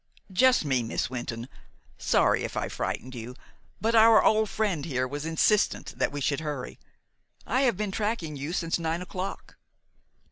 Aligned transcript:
"Just 0.33 0.65
me, 0.65 0.81
Miss 0.81 1.11
Wynton. 1.11 1.47
Sorry 1.99 2.43
if 2.43 2.57
I 2.57 2.63
have 2.63 2.73
frightened 2.73 3.13
you, 3.13 3.35
but 3.79 3.93
our 3.93 4.23
old 4.23 4.49
friend 4.49 4.83
here 4.83 5.07
was 5.07 5.27
insistent 5.27 5.93
that 5.99 6.11
we 6.11 6.19
should 6.19 6.39
hurry. 6.39 6.79
I 7.45 7.61
have 7.69 7.77
been 7.77 7.91
tracking 7.91 8.35
you 8.35 8.51
since 8.51 8.79
nine 8.79 9.03
o'clock." 9.03 9.57